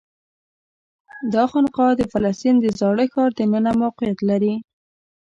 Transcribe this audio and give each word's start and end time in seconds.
دا 1.33 1.43
خانقاه 1.51 1.91
د 1.97 2.01
فلسطین 2.11 2.55
د 2.59 2.65
زاړه 2.79 3.05
ښار 3.13 3.31
دننه 3.39 3.71
موقعیت 3.81 4.19
لري. 4.29 4.53